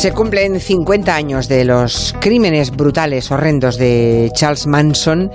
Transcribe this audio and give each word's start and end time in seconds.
Se 0.00 0.12
cumplen 0.12 0.58
50 0.58 1.14
años 1.14 1.46
de 1.46 1.66
los 1.66 2.14
crímenes 2.22 2.70
brutales, 2.70 3.30
horrendos 3.30 3.76
de 3.76 4.30
Charles 4.34 4.66
Manson 4.66 5.30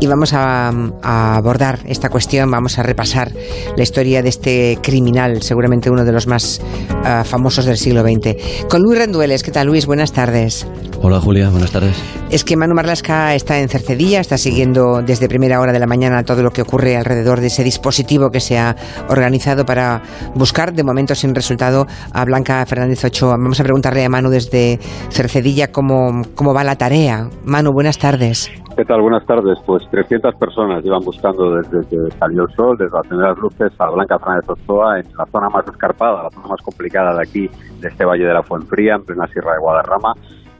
y 0.00 0.06
vamos 0.06 0.34
a, 0.34 0.68
abordar 1.00 1.78
esta 1.86 2.10
cuestión, 2.10 2.50
vamos 2.50 2.78
a 2.78 2.82
repasar 2.82 3.32
la 3.74 3.82
historia 3.82 4.20
de 4.20 4.28
este 4.28 4.78
criminal, 4.82 5.40
seguramente 5.40 5.88
uno 5.88 6.04
de 6.04 6.12
los 6.12 6.26
más 6.26 6.60
uh, 6.90 7.24
famosos 7.24 7.64
del 7.64 7.78
siglo 7.78 8.02
XX. 8.02 8.66
Con 8.68 8.82
Luis 8.82 8.98
Rendueles, 8.98 9.42
¿qué 9.42 9.50
tal 9.50 9.68
Luis? 9.68 9.86
Buenas 9.86 10.12
tardes. 10.12 10.66
Hola 11.04 11.20
Julia, 11.20 11.50
buenas 11.50 11.72
tardes. 11.72 12.00
Es 12.30 12.44
que 12.44 12.56
Manu 12.56 12.76
Marlasca 12.76 13.34
está 13.34 13.58
en 13.58 13.68
Cercedilla, 13.68 14.20
está 14.20 14.38
siguiendo 14.38 15.02
desde 15.02 15.26
primera 15.26 15.60
hora 15.60 15.72
de 15.72 15.80
la 15.80 15.88
mañana 15.88 16.22
todo 16.22 16.44
lo 16.44 16.50
que 16.50 16.62
ocurre 16.62 16.96
alrededor 16.96 17.40
de 17.40 17.48
ese 17.48 17.64
dispositivo 17.64 18.30
que 18.30 18.38
se 18.38 18.56
ha 18.56 18.76
organizado 19.08 19.64
para 19.64 20.00
buscar, 20.36 20.72
de 20.72 20.84
momento 20.84 21.16
sin 21.16 21.34
resultado, 21.34 21.86
a 22.14 22.24
Blanca 22.24 22.64
Fernández 22.66 23.04
Ochoa. 23.04 23.32
Vamos 23.32 23.58
a 23.58 23.64
preguntarle 23.64 24.04
a 24.04 24.08
Manu 24.08 24.30
desde 24.30 24.78
Cercedilla 25.10 25.72
cómo, 25.72 26.22
cómo 26.36 26.54
va 26.54 26.62
la 26.62 26.76
tarea. 26.76 27.28
Manu, 27.44 27.72
buenas 27.72 27.98
tardes. 27.98 28.48
¿Qué 28.76 28.84
tal? 28.84 29.02
Buenas 29.02 29.26
tardes. 29.26 29.58
Pues 29.66 29.82
300 29.90 30.36
personas 30.36 30.84
llevan 30.84 31.02
buscando 31.04 31.56
desde 31.56 31.80
que 31.90 31.96
salió 32.16 32.44
el 32.44 32.54
sol, 32.54 32.76
desde 32.78 32.96
las 32.96 33.06
primeras 33.08 33.36
luces, 33.38 33.72
a 33.76 33.90
Blanca 33.90 34.20
Fernández 34.20 34.48
Ochoa, 34.50 35.00
en 35.00 35.06
la 35.18 35.26
zona 35.26 35.48
más 35.48 35.66
escarpada, 35.66 36.22
la 36.22 36.30
zona 36.30 36.46
más 36.46 36.62
complicada 36.62 37.16
de 37.16 37.22
aquí, 37.22 37.50
de 37.80 37.88
este 37.88 38.04
Valle 38.04 38.24
de 38.24 38.34
la 38.34 38.42
Fuenfría, 38.44 38.94
en 38.94 39.02
plena 39.02 39.26
Sierra 39.26 39.54
de 39.54 39.58
Guadarrama 39.58 40.14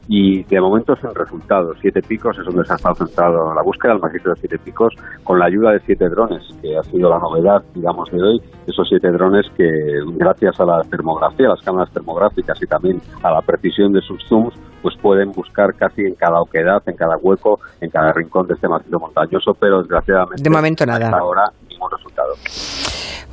y 0.07 0.43
de 0.43 0.61
momento 0.61 0.95
son 0.97 1.15
resultados. 1.15 1.77
Siete 1.81 2.01
Picos 2.01 2.37
es 2.37 2.45
donde 2.45 2.65
se 2.65 2.73
ha 2.73 2.75
estado 2.75 2.95
centrado 2.95 3.53
la 3.53 3.61
búsqueda, 3.61 3.93
el 3.93 3.99
macizo 3.99 4.29
de 4.29 4.35
Siete 4.35 4.59
Picos, 4.59 4.93
con 5.23 5.39
la 5.39 5.45
ayuda 5.45 5.71
de 5.71 5.79
siete 5.81 6.09
drones, 6.09 6.43
que 6.61 6.77
ha 6.77 6.83
sido 6.83 7.09
la 7.09 7.19
novedad, 7.19 7.63
digamos, 7.73 8.09
de 8.11 8.21
hoy. 8.21 8.41
Esos 8.67 8.87
siete 8.89 9.11
drones 9.11 9.45
que, 9.55 9.69
gracias 10.15 10.59
a 10.59 10.65
la 10.65 10.81
termografía, 10.83 11.47
las 11.47 11.61
cámaras 11.61 11.91
termográficas 11.91 12.61
y 12.61 12.67
también 12.67 13.01
a 13.21 13.31
la 13.31 13.41
precisión 13.41 13.93
de 13.93 14.01
sus 14.01 14.21
zooms, 14.27 14.53
pues 14.81 14.95
pueden 15.01 15.31
buscar 15.31 15.73
casi 15.75 16.01
en 16.01 16.15
cada 16.15 16.41
oquedad, 16.41 16.83
en 16.85 16.95
cada 16.95 17.17
hueco, 17.17 17.59
en 17.79 17.89
cada 17.89 18.11
rincón 18.11 18.47
de 18.47 18.55
este 18.55 18.67
macizo 18.67 18.99
montañoso, 18.99 19.53
pero 19.53 19.79
desgraciadamente 19.79 20.43
de 20.43 20.49
momento 20.49 20.85
nada. 20.85 21.05
hasta 21.05 21.17
ahora 21.17 21.43
ningún 21.69 21.89
resultado. 21.89 22.33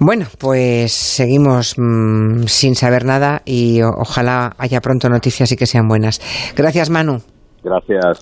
Bueno, 0.02 0.26
pues 0.38 0.92
seguimos 0.92 1.74
mmm, 1.76 2.44
sin 2.46 2.74
saber 2.74 3.04
nada 3.04 3.42
y 3.44 3.82
o 3.82 3.90
ojalá 3.98 4.54
haya 4.56 4.80
pronto 4.80 5.10
noticias 5.10 5.52
y 5.52 5.56
que 5.56 5.66
sean 5.66 5.88
buenas. 5.88 6.22
Gracias, 6.56 6.88
Manu. 6.88 7.20
Gracias. 7.62 8.20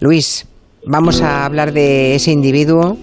Luis, 0.00 0.48
vamos 0.84 1.22
a 1.22 1.44
hablar 1.44 1.72
de 1.72 2.16
ese 2.16 2.32
individuo. 2.32 2.98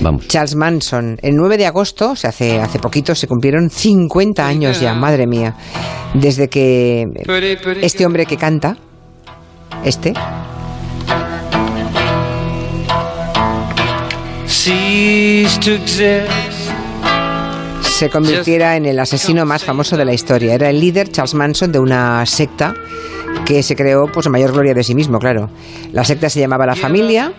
Vamos. 0.00 0.26
Charles 0.26 0.56
Manson. 0.56 1.16
El 1.22 1.36
9 1.36 1.56
de 1.56 1.66
agosto, 1.66 2.10
o 2.10 2.16
sea, 2.16 2.30
hace, 2.30 2.60
hace 2.60 2.80
poquito, 2.80 3.14
se 3.14 3.28
cumplieron 3.28 3.70
50 3.70 4.44
años 4.44 4.80
ya, 4.80 4.92
madre 4.92 5.28
mía, 5.28 5.54
desde 6.12 6.48
que 6.48 7.04
este 7.80 8.04
hombre 8.04 8.26
que 8.26 8.36
canta, 8.36 8.76
este, 9.84 10.12
se 17.94 18.10
convirtiera 18.10 18.76
en 18.76 18.86
el 18.86 18.98
asesino 18.98 19.46
más 19.46 19.62
famoso 19.62 19.96
de 19.96 20.04
la 20.04 20.12
historia. 20.12 20.54
Era 20.54 20.68
el 20.68 20.80
líder, 20.80 21.10
Charles 21.12 21.34
Manson, 21.34 21.70
de 21.70 21.78
una 21.78 22.26
secta 22.26 22.74
que 23.46 23.62
se 23.62 23.76
creó 23.76 24.10
pues 24.10 24.26
a 24.26 24.30
mayor 24.30 24.52
gloria 24.52 24.74
de 24.74 24.82
sí 24.82 24.96
mismo, 24.96 25.20
claro. 25.20 25.48
La 25.92 26.04
secta 26.04 26.28
se 26.28 26.40
llamaba 26.40 26.66
La 26.66 26.74
Familia 26.74 27.32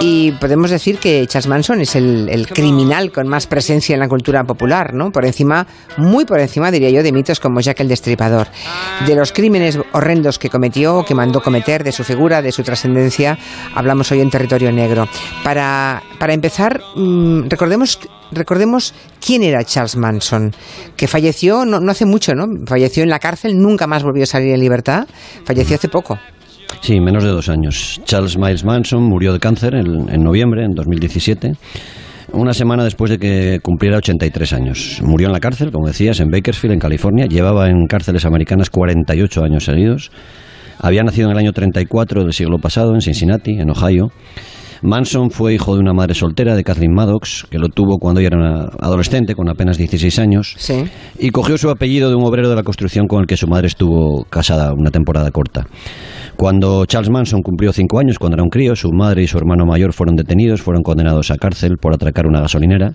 y 0.00 0.32
podemos 0.32 0.70
decir 0.70 0.98
que 0.98 1.26
Charles 1.26 1.48
Manson 1.48 1.80
es 1.80 1.96
el, 1.96 2.46
criminal 2.52 3.12
con 3.12 3.28
más 3.28 3.46
presencia 3.46 3.94
en 3.94 4.00
la 4.00 4.08
cultura 4.08 4.44
popular, 4.44 4.94
¿no? 4.94 5.10
Por 5.10 5.24
encima, 5.24 5.66
muy 5.96 6.24
por 6.24 6.40
encima, 6.40 6.70
diría 6.70 6.90
yo, 6.90 7.02
de 7.02 7.12
mitos 7.12 7.40
como 7.40 7.60
Jack 7.60 7.80
el 7.80 7.88
Destripador. 7.88 8.48
De 9.06 9.14
los 9.14 9.32
crímenes 9.32 9.78
horrendos 9.92 10.38
que 10.38 10.48
cometió, 10.48 11.04
que 11.04 11.14
mandó 11.14 11.40
cometer, 11.40 11.84
de 11.84 11.92
su 11.92 12.04
figura, 12.04 12.42
de 12.42 12.52
su 12.52 12.62
trascendencia, 12.62 13.38
hablamos 13.74 14.10
hoy 14.12 14.20
en 14.20 14.30
Territorio 14.30 14.72
Negro. 14.72 15.08
Para, 15.44 16.02
para 16.18 16.32
empezar, 16.32 16.80
mmm, 16.96 17.48
recordemos 17.48 17.98
recordemos 18.32 18.94
quién 19.24 19.42
era 19.42 19.64
Charles 19.64 19.96
Manson, 19.96 20.52
que 20.96 21.08
falleció 21.08 21.64
no, 21.64 21.80
no, 21.80 21.90
hace 21.90 22.06
mucho, 22.06 22.34
¿no? 22.34 22.46
Falleció 22.66 23.02
en 23.02 23.10
la 23.10 23.18
cárcel, 23.18 23.58
nunca 23.58 23.86
más 23.86 24.02
volvió 24.02 24.22
a 24.22 24.26
salir 24.26 24.54
en 24.54 24.60
libertad, 24.60 25.06
falleció 25.44 25.76
hace 25.76 25.88
poco. 25.88 26.18
Sí, 26.80 27.00
menos 27.00 27.24
de 27.24 27.30
dos 27.30 27.48
años. 27.48 28.00
Charles 28.04 28.38
Miles 28.38 28.64
Manson 28.64 29.02
murió 29.02 29.32
de 29.32 29.38
cáncer 29.38 29.74
en, 29.74 30.08
en 30.08 30.22
noviembre, 30.22 30.64
en 30.64 30.72
2017 30.72 31.52
una 32.32 32.52
semana 32.52 32.84
después 32.84 33.10
de 33.10 33.18
que 33.18 33.58
cumpliera 33.60 33.98
83 33.98 34.52
años. 34.52 35.00
Murió 35.02 35.26
en 35.26 35.32
la 35.32 35.40
cárcel, 35.40 35.72
como 35.72 35.88
decías, 35.88 36.20
en 36.20 36.30
Bakersfield, 36.30 36.74
en 36.74 36.78
California. 36.78 37.26
Llevaba 37.26 37.68
en 37.68 37.86
cárceles 37.86 38.24
americanas 38.24 38.70
48 38.70 39.42
años 39.42 39.64
seguidos. 39.64 40.10
Había 40.78 41.02
nacido 41.02 41.26
en 41.26 41.32
el 41.32 41.38
año 41.38 41.52
34 41.52 42.22
del 42.22 42.32
siglo 42.32 42.58
pasado, 42.58 42.94
en 42.94 43.00
Cincinnati, 43.00 43.58
en 43.58 43.70
Ohio. 43.70 44.10
Manson 44.82 45.30
fue 45.30 45.54
hijo 45.54 45.74
de 45.74 45.80
una 45.80 45.92
madre 45.92 46.14
soltera, 46.14 46.56
de 46.56 46.64
Kathleen 46.64 46.92
Maddox, 46.92 47.46
que 47.50 47.58
lo 47.58 47.68
tuvo 47.68 47.98
cuando 47.98 48.20
ella 48.20 48.28
era 48.28 48.38
una 48.38 48.68
adolescente, 48.80 49.34
con 49.34 49.48
apenas 49.48 49.76
16 49.76 50.18
años, 50.18 50.54
sí. 50.58 50.84
y 51.18 51.30
cogió 51.30 51.58
su 51.58 51.70
apellido 51.70 52.08
de 52.08 52.16
un 52.16 52.24
obrero 52.24 52.48
de 52.48 52.56
la 52.56 52.62
construcción 52.62 53.06
con 53.06 53.20
el 53.20 53.26
que 53.26 53.36
su 53.36 53.46
madre 53.46 53.66
estuvo 53.66 54.24
casada 54.30 54.72
una 54.72 54.90
temporada 54.90 55.30
corta. 55.30 55.66
Cuando 56.36 56.86
Charles 56.86 57.10
Manson 57.10 57.42
cumplió 57.42 57.72
cinco 57.72 57.98
años, 57.98 58.18
cuando 58.18 58.36
era 58.36 58.42
un 58.42 58.48
crío, 58.48 58.74
su 58.74 58.88
madre 58.92 59.22
y 59.22 59.26
su 59.26 59.36
hermano 59.36 59.66
mayor 59.66 59.92
fueron 59.92 60.16
detenidos, 60.16 60.62
fueron 60.62 60.82
condenados 60.82 61.30
a 61.30 61.36
cárcel 61.36 61.76
por 61.78 61.92
atracar 61.92 62.26
una 62.26 62.40
gasolinera. 62.40 62.94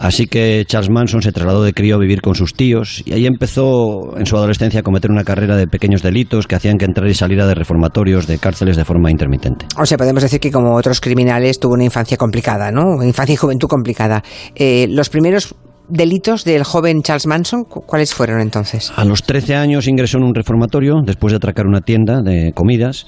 Así 0.00 0.26
que 0.26 0.64
Charles 0.66 0.88
Manson 0.88 1.20
se 1.20 1.30
trasladó 1.30 1.62
de 1.62 1.74
crío 1.74 1.96
a 1.96 1.98
vivir 1.98 2.22
con 2.22 2.34
sus 2.34 2.54
tíos 2.54 3.02
y 3.04 3.12
ahí 3.12 3.26
empezó 3.26 4.16
en 4.16 4.24
su 4.24 4.34
adolescencia 4.34 4.80
a 4.80 4.82
cometer 4.82 5.10
una 5.10 5.24
carrera 5.24 5.56
de 5.56 5.66
pequeños 5.66 6.02
delitos 6.02 6.46
que 6.46 6.54
hacían 6.54 6.78
que 6.78 6.86
entrara 6.86 7.10
y 7.10 7.14
saliera 7.14 7.46
de 7.46 7.54
reformatorios, 7.54 8.26
de 8.26 8.38
cárceles 8.38 8.78
de 8.78 8.86
forma 8.86 9.10
intermitente. 9.10 9.66
O 9.78 9.84
sea, 9.84 9.98
podemos 9.98 10.22
decir 10.22 10.40
que 10.40 10.50
como 10.50 10.74
otros 10.74 11.02
criminales 11.02 11.60
tuvo 11.60 11.74
una 11.74 11.84
infancia 11.84 12.16
complicada, 12.16 12.70
¿no? 12.72 13.02
Infancia 13.04 13.34
y 13.34 13.36
juventud 13.36 13.68
complicada. 13.68 14.22
Eh, 14.54 14.86
los 14.88 15.10
primeros 15.10 15.54
delitos 15.90 16.44
del 16.44 16.64
joven 16.64 17.02
Charles 17.02 17.26
Manson, 17.26 17.64
¿cuáles 17.64 18.14
fueron 18.14 18.40
entonces? 18.40 18.92
A 18.96 19.04
los 19.04 19.22
13 19.24 19.56
años 19.56 19.88
ingresó 19.88 20.18
en 20.18 20.24
un 20.24 20.34
reformatorio 20.34 20.96
después 21.04 21.32
de 21.32 21.36
atracar 21.36 21.66
una 21.66 21.80
tienda 21.80 22.20
de 22.22 22.52
comidas. 22.54 23.06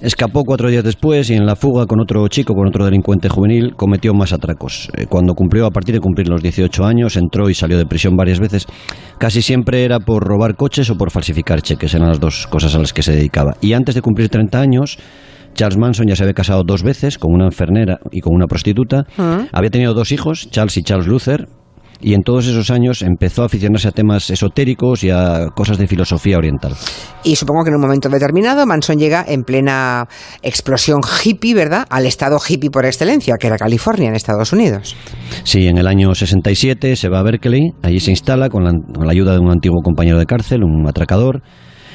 Escapó 0.00 0.44
cuatro 0.44 0.70
días 0.70 0.84
después 0.84 1.28
y 1.28 1.34
en 1.34 1.44
la 1.44 1.56
fuga 1.56 1.86
con 1.86 2.00
otro 2.00 2.26
chico, 2.28 2.54
con 2.54 2.68
otro 2.68 2.84
delincuente 2.84 3.28
juvenil, 3.28 3.74
cometió 3.74 4.14
más 4.14 4.32
atracos. 4.32 4.88
Eh, 4.96 5.06
Cuando 5.08 5.34
cumplió, 5.34 5.66
a 5.66 5.70
partir 5.70 5.92
de 5.94 6.00
cumplir 6.00 6.28
los 6.28 6.40
18 6.40 6.84
años, 6.84 7.16
entró 7.16 7.50
y 7.50 7.54
salió 7.54 7.76
de 7.76 7.84
prisión 7.84 8.14
varias 8.14 8.38
veces. 8.38 8.66
Casi 9.18 9.42
siempre 9.42 9.82
era 9.82 9.98
por 9.98 10.22
robar 10.22 10.54
coches 10.54 10.88
o 10.90 10.96
por 10.96 11.10
falsificar 11.10 11.62
cheques, 11.62 11.94
eran 11.94 12.08
las 12.08 12.20
dos 12.20 12.46
cosas 12.46 12.76
a 12.76 12.78
las 12.78 12.92
que 12.92 13.02
se 13.02 13.12
dedicaba. 13.12 13.56
Y 13.60 13.72
antes 13.72 13.96
de 13.96 14.02
cumplir 14.02 14.28
30 14.28 14.60
años, 14.60 14.98
Charles 15.54 15.78
Manson 15.78 16.06
ya 16.06 16.14
se 16.14 16.22
había 16.22 16.34
casado 16.34 16.62
dos 16.64 16.84
veces 16.84 17.18
con 17.18 17.34
una 17.34 17.46
enfermera 17.46 17.98
y 18.12 18.20
con 18.20 18.32
una 18.34 18.46
prostituta. 18.46 19.04
¿Mm? 19.16 19.48
Había 19.50 19.70
tenido 19.70 19.94
dos 19.94 20.12
hijos, 20.12 20.48
Charles 20.50 20.76
y 20.76 20.82
Charles 20.82 21.08
Luther, 21.08 21.48
y 22.00 22.14
en 22.14 22.22
todos 22.22 22.46
esos 22.46 22.70
años 22.70 23.02
empezó 23.02 23.42
a 23.42 23.46
aficionarse 23.46 23.88
a 23.88 23.92
temas 23.92 24.30
esotéricos 24.30 25.02
y 25.04 25.10
a 25.10 25.48
cosas 25.54 25.78
de 25.78 25.86
filosofía 25.86 26.38
oriental. 26.38 26.74
Y 27.24 27.36
supongo 27.36 27.64
que 27.64 27.70
en 27.70 27.76
un 27.76 27.80
momento 27.80 28.08
determinado 28.08 28.66
Manson 28.66 28.98
llega 28.98 29.24
en 29.26 29.42
plena 29.42 30.06
explosión 30.42 31.00
hippie, 31.02 31.54
¿verdad? 31.54 31.86
Al 31.90 32.06
estado 32.06 32.38
hippie 32.38 32.70
por 32.70 32.86
excelencia, 32.86 33.36
que 33.38 33.48
era 33.48 33.56
California, 33.56 34.08
en 34.08 34.14
Estados 34.14 34.52
Unidos. 34.52 34.96
Sí, 35.44 35.66
en 35.66 35.78
el 35.78 35.86
año 35.86 36.14
67 36.14 36.96
se 36.96 37.08
va 37.08 37.20
a 37.20 37.22
Berkeley, 37.22 37.72
allí 37.82 38.00
se 38.00 38.10
instala 38.10 38.48
con 38.48 38.64
la, 38.64 38.72
con 38.72 39.06
la 39.06 39.12
ayuda 39.12 39.32
de 39.32 39.40
un 39.40 39.50
antiguo 39.50 39.82
compañero 39.82 40.18
de 40.18 40.26
cárcel, 40.26 40.62
un 40.62 40.86
atracador, 40.88 41.42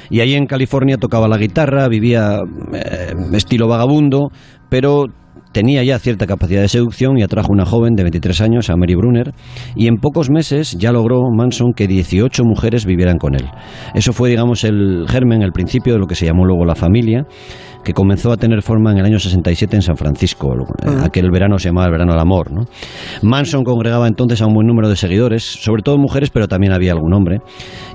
y 0.10 0.20
ahí 0.20 0.36
en 0.36 0.46
California 0.46 0.98
tocaba 0.98 1.28
la 1.28 1.38
guitarra, 1.38 1.88
vivía 1.88 2.40
eh, 2.74 3.14
estilo 3.34 3.68
vagabundo, 3.68 4.30
pero 4.70 5.06
tenía 5.54 5.84
ya 5.84 6.00
cierta 6.00 6.28
capacidad 6.28 6.62
de 6.62 6.68
seducción 6.68 7.18
y 7.18 7.24
atrajo 7.24 7.54
una 7.54 7.66
joven 7.66 7.94
de 7.94 8.04
23 8.04 8.42
años, 8.42 8.70
a 8.70 8.76
Mary 8.76 8.96
Brunner, 8.96 9.34
y 9.76 9.88
en 9.88 9.98
pocos 9.98 10.30
meses 10.30 10.76
ya 10.78 10.92
logró 10.92 11.22
Manson 11.32 11.74
que 11.74 11.88
18 11.88 12.44
mujeres 12.44 12.86
vivieran 12.86 13.18
con 13.18 13.36
él. 13.36 13.50
Eso 13.94 14.12
fue, 14.12 14.30
digamos, 14.30 14.64
el 14.64 15.06
germen, 15.08 15.42
el 15.42 15.52
principio 15.54 15.94
de 15.94 16.00
lo 16.00 16.08
que 16.08 16.16
se 16.16 16.26
llamó 16.26 16.46
luego 16.46 16.66
la 16.66 16.76
familia, 16.76 17.26
que 17.84 17.94
comenzó 17.94 18.32
a 18.32 18.38
tener 18.38 18.62
forma 18.62 18.92
en 18.92 19.00
el 19.00 19.06
año 19.06 19.20
67 19.20 19.76
en 19.76 19.82
San 19.82 19.98
Francisco. 19.98 20.54
Ah. 20.84 21.04
Aquel 21.06 21.30
verano 21.32 21.58
se 21.58 21.70
llamaba 21.70 21.88
el 21.88 21.92
verano 21.92 22.14
del 22.14 22.22
amor. 22.22 22.52
¿no? 22.52 22.66
Manson 23.22 23.64
congregaba 23.64 24.08
entonces 24.08 24.42
a 24.42 24.48
un 24.48 24.54
buen 24.54 24.68
número 24.68 24.90
de 24.90 24.96
seguidores, 24.96 25.44
sobre 25.44 25.82
todo 25.84 25.98
mujeres, 25.98 26.30
pero 26.30 26.48
también 26.48 26.74
había 26.74 26.94
algún 26.94 27.14
hombre. 27.14 27.42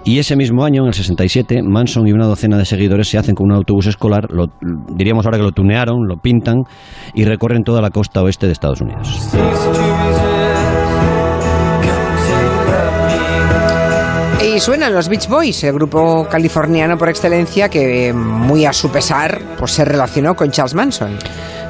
Y 0.04 0.18
ese 0.18 0.36
mismo 0.36 0.64
año, 0.64 0.82
en 0.82 0.88
el 0.88 0.94
67, 0.94 1.62
Manson 1.62 2.06
y 2.06 2.12
una 2.12 2.26
docena 2.26 2.58
de 2.58 2.64
seguidores 2.64 3.08
se 3.08 3.18
hacen 3.18 3.34
con 3.34 3.50
un 3.50 3.56
autobús 3.56 3.86
escolar, 3.86 4.30
lo, 4.30 4.46
diríamos 4.94 5.24
ahora 5.26 5.38
que 5.38 5.44
lo 5.44 5.52
tunearon, 5.52 6.06
lo 6.06 6.16
pintan 6.16 6.62
y 7.14 7.24
recorren 7.24 7.62
toda 7.62 7.80
la 7.80 7.90
costa 7.90 8.22
oeste 8.22 8.46
de 8.46 8.52
Estados 8.52 8.80
Unidos. 8.80 9.30
Suenan 14.60 14.92
los 14.92 15.08
Beach 15.08 15.28
Boys, 15.28 15.62
el 15.64 15.72
grupo 15.72 16.26
californiano 16.28 16.98
por 16.98 17.08
excelencia 17.08 17.68
que 17.68 18.12
muy 18.12 18.66
a 18.66 18.72
su 18.72 18.90
pesar 18.90 19.40
pues 19.56 19.70
se 19.70 19.84
relacionó 19.84 20.34
con 20.34 20.50
Charles 20.50 20.74
Manson. 20.74 21.16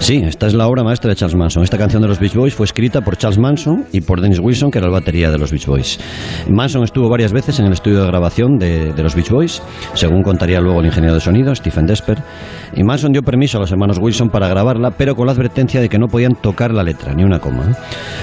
Sí, 0.00 0.22
esta 0.24 0.46
es 0.46 0.54
la 0.54 0.66
obra 0.68 0.84
maestra 0.84 1.10
de 1.10 1.16
Charles 1.16 1.36
Manson. 1.36 1.62
Esta 1.64 1.76
canción 1.76 2.00
de 2.00 2.08
los 2.08 2.18
Beach 2.18 2.34
Boys 2.34 2.54
fue 2.54 2.64
escrita 2.64 3.02
por 3.02 3.16
Charles 3.18 3.38
Manson 3.38 3.84
y 3.92 4.00
por 4.00 4.20
Dennis 4.22 4.38
Wilson, 4.38 4.70
que 4.70 4.78
era 4.78 4.86
el 4.86 4.92
batería 4.92 5.30
de 5.30 5.36
los 5.38 5.50
Beach 5.50 5.66
Boys. 5.66 5.98
Manson 6.48 6.82
estuvo 6.84 7.10
varias 7.10 7.32
veces 7.32 7.58
en 7.58 7.66
el 7.66 7.72
estudio 7.72 8.00
de 8.02 8.06
grabación 8.06 8.56
de, 8.58 8.92
de 8.94 9.02
los 9.02 9.14
Beach 9.14 9.28
Boys, 9.28 9.60
según 9.94 10.22
contaría 10.22 10.60
luego 10.60 10.80
el 10.80 10.86
ingeniero 10.86 11.14
de 11.14 11.20
sonido, 11.20 11.54
Stephen 11.54 11.84
Desper. 11.84 12.22
Y 12.74 12.84
Manson 12.84 13.12
dio 13.12 13.22
permiso 13.22 13.58
a 13.58 13.60
los 13.60 13.70
hermanos 13.70 13.98
Wilson 14.00 14.30
para 14.30 14.48
grabarla, 14.48 14.92
pero 14.92 15.14
con 15.14 15.26
la 15.26 15.32
advertencia 15.32 15.80
de 15.80 15.88
que 15.90 15.98
no 15.98 16.06
podían 16.06 16.34
tocar 16.36 16.72
la 16.72 16.82
letra, 16.84 17.12
ni 17.12 17.24
una 17.24 17.40
coma. 17.40 17.64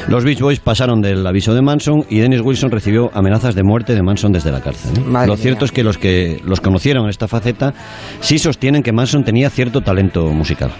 Los 0.07 0.23
Beach 0.23 0.39
Boys 0.39 0.59
pasaron 0.61 1.01
del 1.01 1.27
aviso 1.27 1.53
de 1.53 1.61
Manson 1.61 2.03
y 2.09 2.19
Dennis 2.19 2.41
Wilson 2.41 2.71
recibió 2.71 3.11
amenazas 3.13 3.53
de 3.53 3.63
muerte 3.63 3.93
de 3.93 4.01
Manson 4.01 4.31
desde 4.31 4.51
la 4.51 4.61
cárcel. 4.61 5.03
Madre 5.05 5.27
Lo 5.27 5.33
mía. 5.33 5.43
cierto 5.43 5.65
es 5.65 5.71
que 5.71 5.83
los 5.83 5.99
que 5.99 6.41
los 6.43 6.61
conocieron 6.61 7.03
en 7.03 7.09
esta 7.09 7.27
faceta 7.27 7.73
sí 8.21 8.39
sostienen 8.39 8.81
que 8.81 8.91
Manson 8.91 9.23
tenía 9.23 9.49
cierto 9.51 9.81
talento 9.81 10.25
musical. 10.31 10.71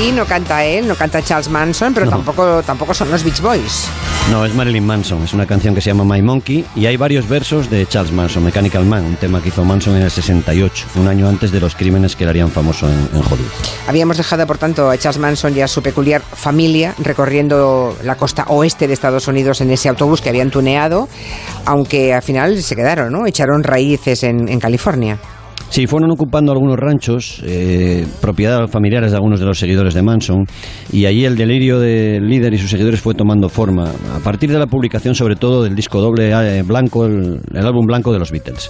Aquí 0.00 0.12
no 0.12 0.24
canta 0.24 0.64
él, 0.64 0.88
no 0.88 0.94
canta 0.94 1.20
Charles 1.20 1.50
Manson, 1.50 1.92
pero 1.92 2.06
No. 2.06 2.12
tampoco, 2.12 2.62
tampoco 2.62 2.94
son 2.94 3.10
los 3.10 3.22
Beach 3.22 3.42
Boys. 3.42 3.86
No, 4.30 4.46
es 4.46 4.54
Marilyn 4.54 4.86
Manson, 4.86 5.22
es 5.24 5.34
una 5.34 5.44
canción 5.44 5.74
que 5.74 5.82
se 5.82 5.90
llama 5.90 6.04
My 6.04 6.22
Monkey 6.22 6.64
y 6.74 6.86
hay 6.86 6.96
varios 6.96 7.28
versos 7.28 7.68
de 7.68 7.86
Charles 7.86 8.10
Manson, 8.10 8.42
Mechanical 8.42 8.86
Man, 8.86 9.04
un 9.04 9.16
tema 9.16 9.42
que 9.42 9.50
hizo 9.50 9.62
Manson 9.62 9.96
en 9.96 10.02
el 10.04 10.10
68, 10.10 10.86
un 10.94 11.06
año 11.06 11.28
antes 11.28 11.52
de 11.52 11.60
los 11.60 11.74
crímenes 11.74 12.16
que 12.16 12.24
le 12.24 12.30
harían 12.30 12.50
famoso 12.50 12.86
en, 12.88 12.94
en 13.12 13.18
Hollywood. 13.20 13.50
Habíamos 13.88 14.16
dejado, 14.16 14.46
por 14.46 14.56
tanto, 14.56 14.88
a 14.88 14.96
Charles 14.96 15.18
Manson 15.20 15.54
y 15.54 15.60
a 15.60 15.68
su 15.68 15.82
peculiar 15.82 16.22
familia 16.22 16.94
recorriendo 16.98 17.94
la 18.02 18.14
costa 18.14 18.44
oeste 18.48 18.86
de 18.88 18.94
Estados 18.94 19.28
Unidos 19.28 19.60
en 19.60 19.70
ese 19.70 19.90
autobús 19.90 20.22
que 20.22 20.30
habían 20.30 20.50
tuneado, 20.50 21.10
aunque 21.66 22.14
al 22.14 22.22
final 22.22 22.62
se 22.62 22.74
quedaron, 22.74 23.12
¿no? 23.12 23.26
Echaron 23.26 23.62
raíces 23.62 24.22
en, 24.22 24.48
en 24.48 24.60
California. 24.60 25.18
Sí, 25.68 25.86
fueron 25.86 26.10
ocupando 26.10 26.50
algunos 26.50 26.76
ranchos, 26.76 27.40
eh, 27.44 28.04
propiedad 28.20 28.66
familiares 28.66 29.12
de 29.12 29.16
algunos 29.16 29.38
de 29.38 29.46
los 29.46 29.56
seguidores 29.56 29.94
de 29.94 30.02
Manson, 30.02 30.44
y 30.92 31.06
allí 31.06 31.24
el 31.24 31.36
delirio 31.36 31.78
del 31.78 32.28
líder 32.28 32.54
y 32.54 32.58
sus 32.58 32.70
seguidores 32.70 33.00
fue 33.00 33.14
tomando 33.14 33.48
forma, 33.48 33.92
a 34.12 34.18
partir 34.18 34.50
de 34.50 34.58
la 34.58 34.66
publicación 34.66 35.14
sobre 35.14 35.36
todo 35.36 35.62
del 35.62 35.76
disco 35.76 36.00
doble 36.00 36.32
eh, 36.32 36.62
blanco, 36.62 37.06
el, 37.06 37.40
álbum 37.54 37.86
blanco 37.86 38.12
de 38.12 38.18
los 38.18 38.32
Beatles. 38.32 38.68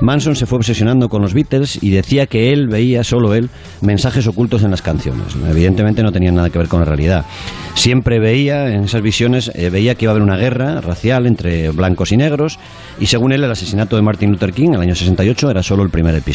Manson 0.00 0.36
se 0.36 0.46
fue 0.46 0.56
obsesionando 0.56 1.10
con 1.10 1.20
los 1.20 1.34
Beatles 1.34 1.82
y 1.82 1.90
decía 1.90 2.26
que 2.26 2.50
él 2.50 2.68
veía, 2.68 3.04
solo 3.04 3.34
él, 3.34 3.50
mensajes 3.82 4.26
ocultos 4.26 4.62
en 4.62 4.70
las 4.70 4.80
canciones. 4.80 5.36
Evidentemente 5.50 6.02
no 6.02 6.12
tenían 6.12 6.34
nada 6.34 6.48
que 6.48 6.58
ver 6.58 6.68
con 6.68 6.80
la 6.80 6.86
realidad. 6.86 7.26
Siempre 7.74 8.20
veía, 8.20 8.68
en 8.68 8.84
esas 8.84 9.02
visiones, 9.02 9.52
eh, 9.54 9.68
veía 9.68 9.96
que 9.96 10.06
iba 10.06 10.12
a 10.12 10.14
haber 10.14 10.22
una 10.22 10.36
guerra 10.36 10.80
racial 10.80 11.26
entre 11.26 11.70
blancos 11.70 12.10
y 12.12 12.16
negros, 12.16 12.58
y 12.98 13.06
según 13.06 13.32
él 13.32 13.44
el 13.44 13.50
asesinato 13.50 13.96
de 13.96 14.02
Martin 14.02 14.30
Luther 14.30 14.52
King 14.52 14.68
en 14.68 14.74
el 14.74 14.80
año 14.80 14.94
68 14.94 15.50
era 15.50 15.62
solo 15.62 15.82
el 15.82 15.90
primer 15.90 16.14
episodio. 16.14 16.27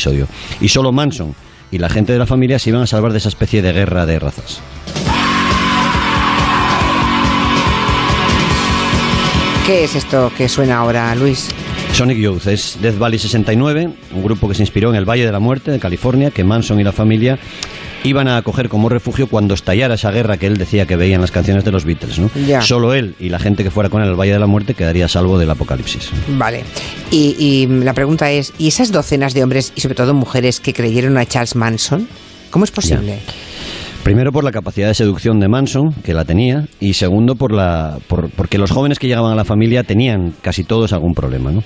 Y 0.61 0.69
solo 0.69 0.91
Manson 0.91 1.35
y 1.71 1.79
la 1.79 1.89
gente 1.89 2.13
de 2.13 2.19
la 2.19 2.25
familia 2.25 2.59
se 2.59 2.69
iban 2.69 2.83
a 2.83 2.87
salvar 2.87 3.11
de 3.11 3.17
esa 3.17 3.29
especie 3.29 3.61
de 3.61 3.73
guerra 3.73 4.05
de 4.05 4.19
razas. 4.19 4.61
¿Qué 9.65 9.85
es 9.85 9.95
esto 9.95 10.31
que 10.37 10.49
suena 10.49 10.77
ahora, 10.79 11.15
Luis? 11.15 11.49
Sonic 11.93 12.17
Youth 12.17 12.47
es 12.47 12.79
Death 12.81 12.97
Valley 12.97 13.19
69, 13.19 13.89
un 14.15 14.23
grupo 14.23 14.49
que 14.49 14.55
se 14.55 14.63
inspiró 14.63 14.89
en 14.89 14.95
el 14.95 15.07
Valle 15.07 15.27
de 15.27 15.31
la 15.31 15.39
Muerte 15.39 15.69
de 15.69 15.79
California, 15.79 16.31
que 16.31 16.43
Manson 16.43 16.79
y 16.79 16.83
la 16.83 16.91
familia 16.91 17.37
iban 18.03 18.27
a 18.27 18.37
acoger 18.37 18.67
como 18.67 18.89
refugio 18.89 19.27
cuando 19.27 19.53
estallara 19.53 19.93
esa 19.93 20.09
guerra 20.09 20.37
que 20.37 20.47
él 20.47 20.57
decía 20.57 20.87
que 20.87 20.95
veía 20.95 21.15
en 21.15 21.21
las 21.21 21.29
canciones 21.29 21.63
de 21.63 21.71
los 21.71 21.85
Beatles. 21.85 22.17
¿no? 22.17 22.31
Ya. 22.47 22.61
Solo 22.63 22.95
él 22.95 23.15
y 23.19 23.29
la 23.29 23.37
gente 23.37 23.63
que 23.63 23.69
fuera 23.69 23.89
con 23.89 24.01
él 24.01 24.09
al 24.09 24.19
Valle 24.19 24.33
de 24.33 24.39
la 24.39 24.47
Muerte 24.47 24.73
quedaría 24.73 25.05
a 25.05 25.07
salvo 25.07 25.37
del 25.37 25.51
apocalipsis. 25.51 26.09
Vale. 26.29 26.63
Y, 27.11 27.35
y 27.37 27.67
la 27.67 27.93
pregunta 27.93 28.31
es, 28.31 28.53
¿y 28.57 28.69
esas 28.69 28.91
docenas 28.91 29.35
de 29.35 29.43
hombres 29.43 29.71
y 29.75 29.81
sobre 29.81 29.93
todo 29.93 30.15
mujeres 30.15 30.59
que 30.59 30.73
creyeron 30.73 31.17
a 31.19 31.27
Charles 31.27 31.55
Manson? 31.55 32.07
¿Cómo 32.49 32.65
es 32.65 32.71
posible? 32.71 33.19
Primero 34.03 34.33
por 34.33 34.43
la 34.43 34.51
capacidad 34.51 34.89
de 34.89 34.93
seducción 34.95 35.39
de 35.39 35.47
Manson, 35.47 35.93
que 36.03 36.13
la 36.13 36.25
tenía, 36.25 36.65
y 36.81 36.91
segundo 36.91 37.35
por 37.35 37.53
la, 37.53 37.99
por- 38.09 38.29
porque 38.31 38.57
los 38.57 38.69
jóvenes 38.69 38.99
que 38.99 39.07
llegaban 39.07 39.31
a 39.31 39.35
la 39.35 39.45
familia 39.45 39.83
tenían 39.83 40.33
casi 40.41 40.65
todos 40.65 40.91
algún 40.91 41.13
problema. 41.13 41.51
¿no? 41.53 41.63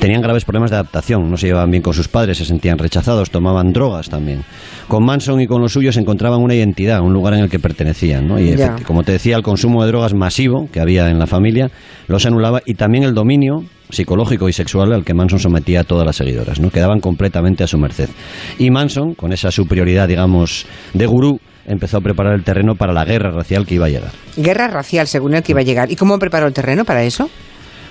Tenían 0.00 0.20
graves 0.20 0.44
problemas 0.44 0.70
de 0.72 0.78
adaptación, 0.78 1.30
no 1.30 1.36
se 1.36 1.46
llevaban 1.46 1.70
bien 1.70 1.84
con 1.84 1.94
sus 1.94 2.08
padres, 2.08 2.38
se 2.38 2.44
sentían 2.44 2.78
rechazados, 2.78 3.30
tomaban 3.30 3.72
drogas 3.72 4.08
también. 4.08 4.42
Con 4.88 5.04
Manson 5.04 5.40
y 5.40 5.46
con 5.46 5.62
los 5.62 5.72
suyos 5.74 5.96
encontraban 5.96 6.42
una 6.42 6.56
identidad, 6.56 7.00
un 7.02 7.12
lugar 7.12 7.34
en 7.34 7.40
el 7.40 7.48
que 7.48 7.60
pertenecían. 7.60 8.26
¿no? 8.26 8.40
Y 8.40 8.50
como 8.84 9.04
te 9.04 9.12
decía, 9.12 9.36
el 9.36 9.44
consumo 9.44 9.82
de 9.84 9.88
drogas 9.88 10.12
masivo 10.12 10.68
que 10.72 10.80
había 10.80 11.08
en 11.08 11.20
la 11.20 11.28
familia 11.28 11.70
los 12.08 12.26
anulaba 12.26 12.62
y 12.66 12.74
también 12.74 13.04
el 13.04 13.14
dominio 13.14 13.62
psicológico 13.90 14.48
y 14.48 14.52
sexual 14.52 14.92
al 14.92 15.04
que 15.04 15.14
Manson 15.14 15.38
sometía 15.38 15.82
a 15.82 15.84
todas 15.84 16.04
las 16.04 16.16
seguidoras, 16.16 16.58
¿no? 16.58 16.70
Quedaban 16.70 16.98
completamente 16.98 17.62
a 17.62 17.68
su 17.68 17.78
merced. 17.78 18.08
Y 18.58 18.70
Manson, 18.72 19.14
con 19.14 19.32
esa 19.32 19.52
superioridad, 19.52 20.08
digamos, 20.08 20.66
de 20.92 21.06
gurú, 21.06 21.38
empezó 21.66 21.98
a 21.98 22.00
preparar 22.00 22.34
el 22.34 22.44
terreno 22.44 22.74
para 22.74 22.92
la 22.92 23.04
guerra 23.04 23.30
racial 23.30 23.66
que 23.66 23.74
iba 23.74 23.86
a 23.86 23.90
llegar. 23.90 24.12
Guerra 24.36 24.68
racial, 24.68 25.06
según 25.06 25.34
él, 25.34 25.42
que 25.42 25.52
iba 25.52 25.60
a 25.60 25.64
llegar. 25.64 25.90
¿Y 25.90 25.96
cómo 25.96 26.18
preparó 26.18 26.46
el 26.46 26.52
terreno 26.52 26.84
para 26.84 27.02
eso? 27.02 27.28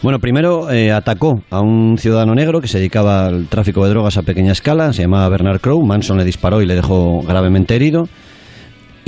Bueno, 0.01 0.19
primero 0.19 0.69
eh, 0.72 0.92
atacó 0.92 1.42
a 1.50 1.62
un 1.62 1.98
ciudadano 1.98 2.36
negro 2.36 2.62
que 2.62 2.68
se 2.68 2.77
dedicaba 2.77 3.25
al 3.25 3.48
tráfico 3.48 3.83
de 3.83 3.89
drogas 3.89 4.18
a 4.18 4.22
pequeña 4.22 4.51
escala, 4.51 4.94
se 4.94 5.01
llamaba 5.01 5.27
Bernard 5.30 5.62
Crow, 5.62 5.83
Manson 5.83 6.18
le 6.18 6.25
disparó 6.25 6.62
y 6.62 6.66
le 6.66 6.75
dejó 6.75 7.22
gravemente 7.22 7.75
herido. 7.75 8.04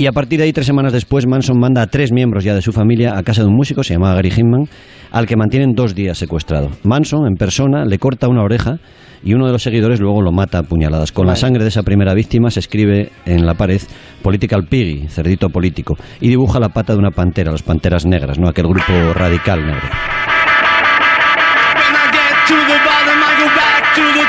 Y 0.00 0.06
a 0.06 0.12
partir 0.12 0.38
de 0.38 0.44
ahí, 0.44 0.52
tres 0.52 0.66
semanas 0.66 0.92
después, 0.92 1.26
Manson 1.26 1.58
manda 1.58 1.82
a 1.82 1.88
tres 1.88 2.12
miembros 2.12 2.44
ya 2.44 2.54
de 2.54 2.62
su 2.62 2.70
familia 2.70 3.18
a 3.18 3.22
casa 3.24 3.42
de 3.42 3.48
un 3.48 3.56
músico, 3.56 3.82
se 3.82 3.94
llamaba 3.94 4.14
Gary 4.14 4.30
Hinman, 4.30 4.68
al 5.10 5.26
que 5.26 5.36
mantienen 5.36 5.72
dos 5.74 5.96
días 5.96 6.16
secuestrado. 6.16 6.70
Manson, 6.84 7.26
en 7.26 7.34
persona, 7.34 7.84
le 7.84 7.98
corta 7.98 8.28
una 8.28 8.44
oreja 8.44 8.76
y 9.24 9.34
uno 9.34 9.46
de 9.46 9.52
los 9.52 9.64
seguidores 9.64 9.98
luego 9.98 10.22
lo 10.22 10.30
mata 10.30 10.58
a 10.58 10.62
puñaladas. 10.62 11.10
Con 11.10 11.26
la 11.26 11.34
sangre 11.34 11.64
de 11.64 11.70
esa 11.70 11.82
primera 11.82 12.14
víctima 12.14 12.50
se 12.50 12.60
escribe 12.60 13.10
en 13.26 13.44
la 13.44 13.54
pared 13.54 13.80
Political 14.22 14.68
Piggy, 14.68 15.08
cerdito 15.08 15.48
político, 15.48 15.96
y 16.20 16.28
dibuja 16.28 16.60
la 16.60 16.68
pata 16.68 16.92
de 16.92 17.00
una 17.00 17.10
pantera, 17.10 17.50
las 17.50 17.64
panteras 17.64 18.06
negras, 18.06 18.38
¿no? 18.38 18.48
aquel 18.48 18.68
grupo 18.68 18.92
radical 19.14 19.66
negro. 19.66 19.88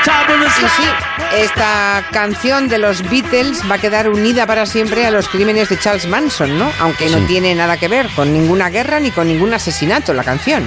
Y 0.02 0.62
sí, 0.62 0.88
esta 1.42 2.02
canción 2.10 2.68
de 2.68 2.78
los 2.78 3.02
Beatles 3.10 3.60
va 3.70 3.74
a 3.74 3.78
quedar 3.78 4.08
unida 4.08 4.46
para 4.46 4.64
siempre 4.64 5.04
a 5.06 5.10
los 5.10 5.28
crímenes 5.28 5.68
de 5.68 5.78
Charles 5.78 6.08
Manson, 6.08 6.58
¿no? 6.58 6.70
Aunque 6.80 7.08
no 7.10 7.18
Sí. 7.18 7.24
tiene 7.28 7.54
nada 7.54 7.76
que 7.76 7.86
ver 7.88 8.08
con 8.16 8.32
ninguna 8.32 8.70
guerra 8.70 8.98
ni 8.98 9.10
con 9.10 9.28
ningún 9.28 9.52
asesinato 9.52 10.14
la 10.14 10.24
canción. 10.24 10.64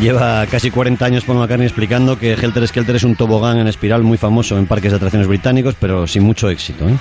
Lleva 0.00 0.44
casi 0.46 0.70
40 0.70 1.04
años 1.06 1.24
Paul 1.24 1.38
McCartney 1.38 1.66
explicando 1.66 2.18
que 2.18 2.34
Helter 2.34 2.68
Skelter 2.68 2.96
es 2.96 3.04
un 3.04 3.16
tobogán 3.16 3.58
en 3.58 3.68
espiral 3.68 4.02
muy 4.02 4.18
famoso 4.18 4.58
en 4.58 4.66
parques 4.66 4.90
de 4.92 4.96
atracciones 4.96 5.28
británicos, 5.28 5.74
pero 5.80 6.06
sin 6.06 6.22
mucho 6.22 6.50
éxito. 6.50 6.86
¿eh? 6.88 6.94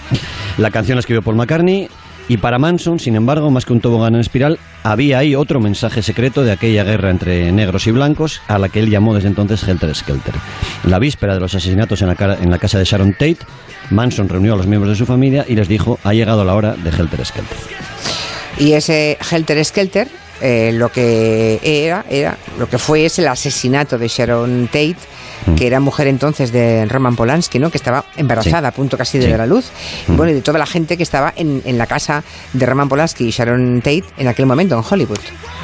La 0.58 0.72
canción 0.72 0.96
la 0.96 1.02
escribió 1.02 1.22
Paul 1.22 1.36
McCartney 1.36 1.90
y 2.30 2.38
para 2.38 2.58
Manson, 2.60 3.00
sin 3.00 3.16
embargo, 3.16 3.52
más 3.52 3.66
que 3.66 3.74
un 3.74 3.82
tobogán 3.82 4.16
en 4.16 4.22
espiral, 4.22 4.58
había 4.84 5.18
ahí 5.20 5.36
otro 5.36 5.60
mensaje 5.60 6.02
secreto 6.02 6.44
de 6.44 6.52
aquella 6.52 6.84
guerra 6.84 7.10
entre 7.10 7.52
negros 7.52 7.86
y 7.88 7.92
blancos 7.92 8.42
a 8.48 8.58
la 8.58 8.70
que 8.70 8.80
él 8.80 8.90
llamó 8.90 9.14
desde 9.14 9.28
entonces 9.28 9.64
Helter 9.68 9.94
Skelter. 9.94 10.34
La 10.86 11.00
víspera 11.00 11.34
de 11.34 11.40
los 11.42 11.54
asesinatos 11.56 12.02
en 12.02 12.08
la, 12.08 12.16
cara- 12.16 12.38
en 12.42 12.50
la 12.50 12.60
casa 12.60 12.80
de 12.80 12.86
Sharon 12.86 13.12
Tate, 13.14 13.38
Manson 13.90 14.30
reunió 14.30 14.54
a 14.54 14.58
los 14.58 14.68
miembros 14.68 14.92
de 14.92 14.98
su 14.98 15.06
familia 15.06 15.46
y 15.48 15.56
les 15.56 15.68
dijo, 15.68 16.00
ha 16.04 16.14
llegado 16.14 16.44
la 16.46 16.56
hora 16.56 16.76
de 16.76 16.90
Helter 16.90 17.26
Skelter. 17.26 17.58
Y 18.58 18.74
ese 18.74 19.18
Helter 19.32 19.64
Skelter, 19.66 20.08
eh, 20.44 20.72
lo 20.74 20.90
que 20.92 21.60
era, 21.64 22.06
era, 22.10 22.38
lo 22.60 22.68
que 22.70 22.78
fue 22.78 23.06
es 23.06 23.18
el 23.18 23.28
asesinato 23.30 23.98
de 23.98 24.08
Sharon 24.10 24.68
Tate, 24.68 24.98
Mm. 25.46 25.56
que 25.56 25.68
era 25.68 25.82
mujer 25.82 26.08
entonces 26.08 26.54
de 26.54 26.86
Roman 26.86 27.18
Polanski, 27.18 27.60
¿no? 27.60 27.70
Que 27.70 27.78
estaba 27.78 28.06
embarazada, 28.16 28.62
Sí. 28.62 28.66
a 28.68 28.72
punto 28.72 28.98
casi 28.98 29.18
de 29.18 29.26
Sí. 29.26 29.32
dar 29.32 29.42
a 29.42 29.46
luz. 29.46 29.66
Mm. 30.08 30.16
bueno, 30.16 30.32
y 30.32 30.36
de 30.36 30.42
toda 30.42 30.58
la 30.58 30.66
gente 30.66 30.96
que 30.96 31.04
estaba 31.04 31.34
en, 31.36 31.62
en 31.66 31.78
la 31.78 31.86
casa 31.86 32.24
de 32.54 32.66
Roman 32.66 32.88
Polanski 32.88 33.26
y 33.26 33.32
Sharon 33.32 33.82
Tate 33.82 34.06
en 34.18 34.30
aquel 34.30 34.46
momento 34.46 34.78
en 34.78 34.84
Hollywood. 34.90 35.18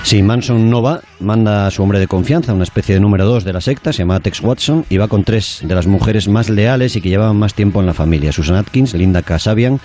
Si 0.04 0.22
Manson 0.22 0.70
no 0.70 0.82
va, 0.82 1.00
manda 1.22 1.66
a 1.68 1.72
su 1.72 1.82
hombre 1.82 1.98
de 2.00 2.08
confianza, 2.08 2.54
una 2.54 2.64
especie 2.66 2.94
de 2.96 3.00
número 3.00 3.26
dos 3.26 3.46
de 3.46 3.54
la 3.54 3.62
secta, 3.62 3.94
se 3.94 4.00
llama 4.00 4.20
Tex 4.20 4.42
Watson, 4.42 4.86
y 4.90 4.98
va 4.98 5.08
con 5.08 5.24
tres 5.24 5.60
de 5.64 5.74
las 5.76 5.88
mujeres 5.88 6.28
más 6.28 6.50
leales 6.50 6.98
y 6.98 7.02
que 7.02 7.08
llevaban 7.08 7.38
más 7.38 7.54
tiempo 7.54 7.80
en 7.80 7.86
la 7.86 7.94
familia, 7.94 8.34
Susan 8.34 8.58
Atkins, 8.58 8.94
Linda 8.96 9.22
Kasabian 9.22 9.80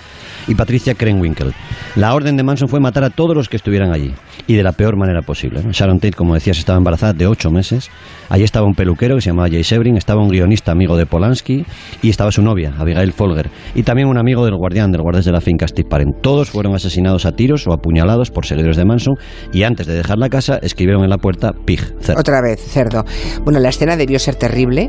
y 0.48 0.56
Patricia 0.56 0.94
Krenwinkel. 0.94 1.54
La 1.94 2.14
orden 2.14 2.36
de 2.36 2.42
Manson 2.42 2.68
fue 2.68 2.80
matar 2.80 3.04
a 3.04 3.10
todos 3.10 3.36
los 3.36 3.48
que 3.48 3.56
estuvieran 3.56 3.92
allí, 3.92 4.12
y 4.48 4.54
de 4.54 4.62
la 4.64 4.72
peor 4.72 4.83
manera 4.96 5.22
posible. 5.22 5.62
Sharon 5.70 5.98
Tate, 5.98 6.12
como 6.12 6.34
decías, 6.34 6.58
estaba 6.58 6.78
embarazada 6.78 7.12
de 7.12 7.26
ocho 7.26 7.50
meses, 7.50 7.90
allí 8.28 8.44
estaba 8.44 8.66
un 8.66 8.74
peluquero 8.74 9.16
que 9.16 9.22
se 9.22 9.30
llamaba 9.30 9.48
Jay 9.48 9.64
Sebring, 9.64 9.96
estaba 9.96 10.22
un 10.22 10.28
guionista 10.28 10.72
amigo 10.72 10.96
de 10.96 11.06
Polanski, 11.06 11.64
y 12.02 12.10
estaba 12.10 12.30
su 12.30 12.42
novia, 12.42 12.74
Abigail 12.78 13.12
Folger, 13.12 13.50
y 13.74 13.82
también 13.82 14.08
un 14.08 14.18
amigo 14.18 14.44
del 14.44 14.56
guardián, 14.56 14.92
del 14.92 15.02
guardián 15.02 15.24
de 15.24 15.32
la 15.32 15.40
finca 15.40 15.66
Steve 15.66 15.88
Parent. 15.88 16.20
Todos 16.20 16.50
fueron 16.50 16.74
asesinados 16.74 17.24
a 17.26 17.32
tiros 17.32 17.66
o 17.66 17.72
apuñalados 17.72 18.30
por 18.30 18.46
seguidores 18.46 18.76
de 18.76 18.84
Manson, 18.84 19.14
y 19.52 19.62
antes 19.62 19.86
de 19.86 19.94
dejar 19.94 20.18
la 20.18 20.28
casa 20.28 20.58
escribieron 20.62 21.02
en 21.04 21.10
la 21.10 21.18
puerta 21.18 21.52
Pig, 21.64 21.80
cerdo. 22.00 22.20
Otra 22.20 22.40
vez, 22.42 22.60
cerdo. 22.60 23.04
Bueno, 23.42 23.60
la 23.60 23.70
escena 23.70 23.96
debió 23.96 24.18
ser 24.18 24.34
terrible 24.34 24.88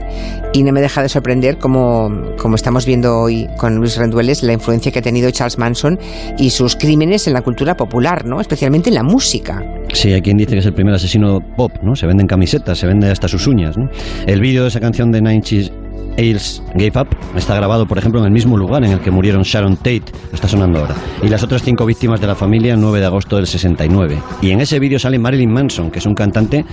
y 0.53 0.63
no 0.63 0.71
me 0.71 0.81
deja 0.81 1.01
de 1.01 1.09
sorprender 1.09 1.57
como, 1.57 2.09
como 2.37 2.55
estamos 2.55 2.85
viendo 2.85 3.19
hoy 3.19 3.47
con 3.57 3.75
Luis 3.75 3.97
Rendueles 3.97 4.43
la 4.43 4.53
influencia 4.53 4.91
que 4.91 4.99
ha 4.99 5.01
tenido 5.01 5.29
Charles 5.31 5.57
Manson 5.57 5.99
y 6.37 6.49
sus 6.49 6.75
crímenes 6.75 7.27
en 7.27 7.33
la 7.33 7.41
cultura 7.41 7.75
popular, 7.75 8.25
¿no? 8.25 8.41
Especialmente 8.41 8.89
en 8.89 8.95
la 8.95 9.03
música. 9.03 9.61
Sí, 9.95 10.11
hay 10.11 10.21
quien 10.21 10.35
dice 10.35 10.51
que 10.51 10.59
es 10.59 10.65
el 10.65 10.73
primer 10.73 10.93
asesino 10.93 11.39
pop, 11.55 11.71
¿no? 11.81 11.95
Se 11.95 12.05
venden 12.05 12.27
camisetas, 12.27 12.77
se 12.77 12.85
vende 12.85 13.09
hasta 13.09 13.29
sus 13.29 13.47
uñas, 13.47 13.77
¿no? 13.77 13.89
El 14.27 14.41
vídeo 14.41 14.63
de 14.63 14.67
esa 14.67 14.81
canción 14.81 15.09
de 15.09 15.21
Nine 15.21 15.35
Inch, 15.35 15.71
Ailes 16.17 16.63
Gave 16.73 16.93
Up 17.01 17.07
está 17.35 17.55
grabado, 17.55 17.85
por 17.85 17.97
ejemplo, 17.97 18.19
en 18.19 18.25
el 18.25 18.31
mismo 18.31 18.57
lugar 18.57 18.83
en 18.83 18.91
el 18.91 18.99
que 18.99 19.11
murieron 19.11 19.43
Sharon 19.43 19.77
Tate, 19.77 20.05
está 20.31 20.47
sonando 20.47 20.79
ahora, 20.79 20.95
y 21.21 21.27
las 21.27 21.43
otras 21.43 21.63
cinco 21.63 21.85
víctimas 21.85 22.21
de 22.21 22.27
la 22.27 22.35
familia 22.35 22.73
el 22.73 22.81
9 22.81 22.99
de 22.99 23.05
agosto 23.05 23.35
del 23.35 23.47
69. 23.47 24.17
Y 24.41 24.51
en 24.51 24.61
ese 24.61 24.79
vídeo 24.79 24.99
sale 24.99 25.19
Marilyn 25.19 25.51
Manson, 25.51 25.91
que 25.91 25.99
es 25.99 26.05
un 26.05 26.13
cantante 26.13 26.65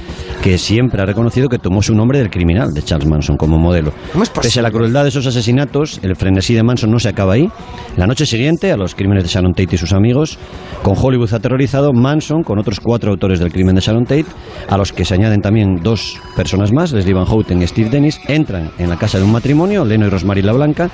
que 0.42 0.58
siempre 0.58 1.02
ha 1.02 1.06
reconocido 1.06 1.48
que 1.48 1.58
tomó 1.58 1.82
su 1.82 1.94
nombre 1.94 2.18
del 2.18 2.30
criminal 2.30 2.72
de 2.72 2.82
Charles 2.82 3.08
Manson 3.08 3.36
como 3.36 3.58
modelo. 3.58 3.92
Pese 4.40 4.60
a 4.60 4.62
la 4.62 4.70
crueldad 4.70 5.02
de 5.02 5.08
esos 5.08 5.26
asesinatos, 5.26 6.00
el 6.02 6.16
frenesí 6.16 6.54
de 6.54 6.62
Manson 6.62 6.90
no 6.90 6.98
se 6.98 7.08
acaba 7.08 7.34
ahí. 7.34 7.48
La 7.96 8.06
noche 8.06 8.26
siguiente, 8.26 8.72
a 8.72 8.76
los 8.76 8.94
crímenes 8.94 9.24
de 9.24 9.28
Sharon 9.28 9.52
Tate 9.52 9.74
y 9.74 9.78
sus 9.78 9.92
amigos, 9.92 10.38
con 10.82 10.94
Hollywood 10.96 11.32
aterrorizado, 11.34 11.92
Manson, 11.92 12.42
con 12.42 12.58
otros 12.58 12.80
cuatro 12.80 13.10
autores 13.10 13.40
del 13.40 13.52
crimen 13.52 13.74
de 13.74 13.80
Sharon 13.80 14.04
Tate, 14.04 14.26
a 14.68 14.76
los 14.76 14.92
que 14.92 15.04
se 15.04 15.14
añaden 15.14 15.40
también 15.40 15.76
dos 15.82 16.16
personas 16.36 16.72
más, 16.72 16.92
Leslie 16.92 17.14
Van 17.14 17.26
Houten 17.26 17.62
y 17.62 17.66
Steve 17.66 17.90
Dennis, 17.90 18.20
entran 18.28 18.70
en 18.78 18.88
la 18.88 18.96
casa 18.96 19.11
de 19.18 19.24
un 19.24 19.32
matrimonio, 19.32 19.84
Leno 19.84 20.06
y 20.06 20.10
Rosemary 20.10 20.42
La 20.42 20.52
Blanca. 20.52 20.90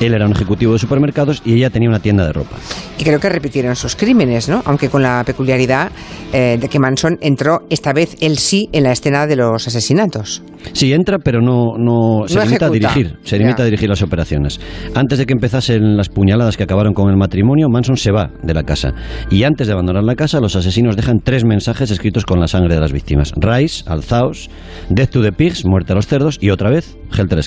Él 0.00 0.14
era 0.14 0.26
un 0.26 0.32
ejecutivo 0.32 0.72
de 0.72 0.78
supermercados 0.78 1.42
y 1.44 1.54
ella 1.54 1.70
tenía 1.70 1.88
una 1.88 2.00
tienda 2.00 2.26
de 2.26 2.32
ropa. 2.32 2.56
Y 2.98 3.04
creo 3.04 3.18
que 3.18 3.28
repitieron 3.28 3.76
sus 3.76 3.96
crímenes, 3.96 4.48
¿no? 4.48 4.62
Aunque 4.64 4.88
con 4.88 5.02
la 5.02 5.22
peculiaridad 5.24 5.90
eh, 6.32 6.58
de 6.60 6.68
que 6.68 6.78
Manson 6.78 7.18
entró 7.20 7.60
esta 7.70 7.92
vez 7.92 8.16
él 8.20 8.38
sí 8.38 8.68
en 8.72 8.84
la 8.84 8.92
escena 8.92 9.26
de 9.26 9.36
los 9.36 9.66
asesinatos. 9.66 10.42
Sí, 10.72 10.92
entra, 10.92 11.18
pero 11.18 11.40
no, 11.40 11.76
no, 11.78 12.26
se 12.26 12.38
limita 12.40 12.66
a 12.66 12.70
dirigir, 12.70 13.18
se 13.22 13.38
limita 13.38 13.62
a 13.62 13.64
dirigir 13.64 13.88
las 13.88 14.02
operaciones. 14.02 14.60
Antes 14.94 15.18
de 15.18 15.26
que 15.26 15.32
empezasen 15.32 15.96
las 15.96 16.08
puñaladas 16.08 16.56
que 16.56 16.64
acabaron 16.64 16.92
con 16.92 17.10
el 17.10 17.16
matrimonio, 17.16 17.68
Manson 17.68 17.96
se 17.96 18.12
va 18.12 18.30
de 18.42 18.54
la 18.54 18.62
casa. 18.62 18.92
Y 19.30 19.44
antes 19.44 19.66
de 19.66 19.72
abandonar 19.72 20.04
la 20.04 20.14
casa, 20.14 20.40
los 20.40 20.56
asesinos 20.56 20.96
dejan 20.96 21.20
tres 21.20 21.44
mensajes 21.44 21.90
escritos 21.90 22.24
con 22.24 22.40
la 22.40 22.48
sangre 22.48 22.74
de 22.74 22.80
las 22.80 22.92
víctimas. 22.92 23.32
Rise, 23.36 23.84
alzaos, 23.86 24.50
Death 24.90 25.10
to 25.10 25.22
the 25.22 25.32
Pigs, 25.32 25.64
muerte 25.64 25.92
a 25.92 25.96
los 25.96 26.06
cerdos, 26.06 26.38
y 26.40 26.50
otra 26.50 26.70
vez, 26.70 26.96
Helter 27.16 27.38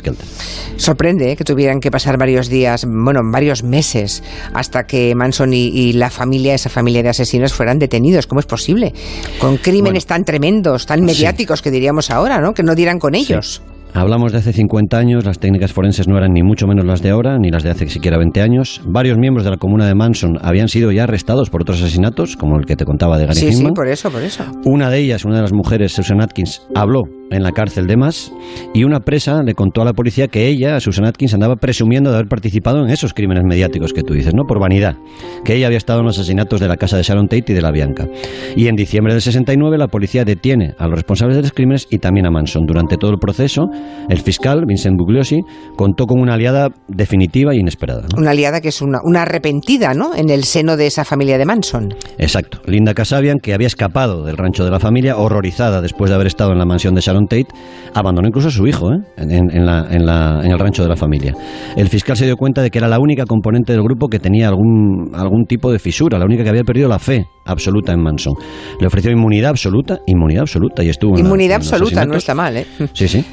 Sorprende 0.78 1.32
¿eh? 1.32 1.36
que 1.36 1.44
tuvieran 1.44 1.80
que 1.80 1.92
pasar 1.92 2.18
varios 2.18 2.50
días, 2.50 2.86
bueno, 2.86 3.22
varios 3.32 3.64
meses, 3.64 4.24
hasta 4.54 4.86
que 4.86 5.14
Manson 5.16 5.54
y, 5.54 5.94
la 5.94 6.10
familia, 6.10 6.54
esa 6.54 6.70
familia 6.70 7.04
de 7.04 7.10
asesinos, 7.10 7.54
fueran 7.54 7.80
detenidos. 7.80 8.28
¿Cómo 8.28 8.40
es 8.40 8.46
posible? 8.46 8.94
Con 9.40 9.58
crímenes 9.58 10.06
tan 10.06 10.24
tremendos, 10.24 10.86
tan 10.86 11.04
mediáticos 11.04 11.62
que 11.62 11.72
diríamos 11.72 12.10
ahora, 12.10 12.40
¿no? 12.40 12.54
Que 12.54 12.64
no 12.64 12.76
dieran 12.76 13.00
con 13.00 13.16
ellos. 13.16 13.62
Hablamos 13.96 14.32
de 14.32 14.40
hace 14.40 14.54
50 14.54 14.98
años, 14.98 15.24
las 15.24 15.38
técnicas 15.38 15.72
forenses 15.72 16.08
no 16.08 16.18
eran 16.18 16.34
ni 16.34 16.42
mucho 16.42 16.66
menos 16.66 16.84
las 16.84 17.04
de 17.04 17.12
ahora, 17.12 17.38
ni 17.38 17.52
las 17.52 17.62
de 17.62 17.70
hace 17.70 17.88
siquiera 17.88 18.18
20 18.18 18.42
años. 18.42 18.82
Varios 18.88 19.20
miembros 19.20 19.44
de 19.44 19.52
la 19.52 19.58
comuna 19.58 19.86
de 19.86 19.94
Manson 19.94 20.40
habían 20.42 20.68
sido 20.68 20.92
ya 20.92 21.04
arrestados 21.04 21.52
por 21.52 21.62
otros 21.62 21.80
asesinatos, 21.80 22.36
como 22.36 22.58
el 22.58 22.66
que 22.66 22.76
te 22.76 22.86
contaba 22.86 23.20
de 23.20 23.28
Gary 23.28 23.40
Sí, 23.40 23.54
sí, 23.54 23.68
por 23.76 23.88
eso, 23.88 24.10
por 24.10 24.24
eso. 24.24 24.46
Una 24.66 24.90
de 24.90 24.98
ellas, 24.98 25.26
una 25.26 25.36
de 25.36 25.42
las 25.44 25.54
mujeres, 25.54 25.92
Susan 25.92 26.22
Atkins, 26.22 26.64
habló 26.74 27.04
en 27.34 27.44
la 27.44 27.52
cárcel 27.52 27.88
de 27.88 27.98
Mas 27.98 28.32
y 28.74 28.84
una 28.84 29.00
presa 29.00 29.44
le 29.44 29.54
contó 29.54 29.82
a 29.82 29.86
la 29.86 29.94
policía 29.94 30.28
que 30.28 30.48
ella, 30.48 30.80
Susan 30.80 31.06
Atkins, 31.06 31.34
andaba 31.34 31.56
presumiendo 31.56 32.10
de 32.10 32.18
haber 32.18 32.28
participado 32.28 32.84
en 32.84 32.90
esos 32.90 33.14
crímenes 33.14 33.44
mediáticos 33.46 33.94
que 33.94 34.04
tú 34.04 34.14
dices, 34.14 34.34
¿no? 34.34 34.44
Por 34.48 34.60
vanidad, 34.60 34.96
que 35.44 35.56
ella 35.56 35.68
había 35.68 35.78
estado 35.78 36.00
en 36.00 36.06
los 36.06 36.18
asesinatos 36.18 36.60
de 36.60 36.68
la 36.68 36.78
casa 36.78 36.98
de 36.98 37.04
Sharon 37.04 37.28
Tate 37.28 37.52
y 37.52 37.54
de 37.56 37.62
la 37.62 37.72
Bianca. 37.72 38.08
Y 38.56 38.68
en 38.68 38.76
diciembre 38.76 39.14
del 39.14 39.22
69 39.22 39.78
la 39.78 39.88
policía 39.88 40.26
detiene 40.26 40.74
a 40.78 40.88
los 40.88 40.96
responsables 40.96 41.38
de 41.38 41.44
los 41.44 41.52
crímenes 41.52 41.88
y 41.90 42.00
también 42.00 42.26
a 42.26 42.32
Manson. 42.32 42.66
Durante 42.66 42.98
todo 42.98 43.12
el 43.12 43.18
proceso, 43.18 43.64
el 44.10 44.20
fiscal, 44.20 44.64
Vincent 44.68 44.98
Bugliosi, 44.98 45.42
contó 45.76 46.06
con 46.06 46.20
una 46.20 46.36
aliada 46.36 46.70
definitiva 46.88 47.54
e 47.54 47.58
inesperada. 47.58 48.08
Una 48.18 48.32
aliada 48.32 48.62
que 48.62 48.70
es 48.70 48.82
una, 48.82 49.00
una 49.04 49.24
arrepentida, 49.24 49.94
¿no? 49.94 50.16
En 50.16 50.30
el 50.30 50.44
seno 50.44 50.78
de 50.78 50.88
esa 50.88 51.06
familia 51.06 51.38
de 51.38 51.46
Manson. 51.46 51.94
Exacto. 52.18 52.62
Linda 52.66 52.94
Casabian, 52.94 53.40
que 53.40 53.54
había 53.54 53.68
escapado 53.68 54.24
del 54.24 54.38
rancho 54.38 54.64
de 54.64 54.72
la 54.72 54.80
familia, 54.80 55.18
horrorizada 55.18 55.82
después 55.82 56.10
de 56.10 56.16
haber 56.16 56.28
estado 56.28 56.52
en 56.52 56.60
la 56.60 56.66
mansión 56.66 56.94
de 56.96 57.02
Sharon 57.02 57.23
Tate, 57.28 57.48
abandonó 57.94 58.28
incluso 58.28 58.48
a 58.48 58.52
su 58.52 58.66
hijo 58.68 58.92
¿eh? 58.92 58.98
en, 59.18 59.52
el 59.52 60.60
rancho 60.60 60.84
de 60.84 60.90
la 60.90 60.96
familia. 60.96 61.34
El 61.76 61.90
fiscal 61.90 62.18
se 62.18 62.26
dio 62.26 62.36
cuenta 62.36 62.62
de 62.62 62.70
que 62.70 62.78
era 62.78 62.88
la 62.88 63.00
única 63.00 63.26
componente 63.26 63.74
del 63.74 63.84
grupo 63.84 64.08
que 64.08 64.20
tenía 64.20 64.48
algún, 64.48 65.12
algún 65.14 65.46
tipo 65.46 65.72
de 65.72 65.80
fisura, 65.80 66.18
la 66.18 66.26
única 66.26 66.44
que 66.44 66.50
había 66.50 66.64
perdido 66.64 66.88
la 66.88 67.00
fe 67.00 67.26
absoluta 67.46 67.94
en 67.94 68.02
Manson. 68.02 68.34
Le 68.80 68.88
ofreció 68.88 69.12
inmunidad 69.12 69.52
absoluta, 69.52 70.00
inmunidad 70.06 70.42
absoluta, 70.42 70.84
y 70.84 70.90
estuvo 70.90 71.18
Inmunidad 71.18 71.58
absoluta, 71.58 72.06
no 72.06 72.16
está 72.16 72.34
mal, 72.36 72.58
¿eh? 72.58 72.66
Sí, 72.94 73.08
sí. 73.08 73.26